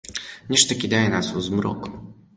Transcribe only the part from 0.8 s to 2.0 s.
кідае нас у змрок.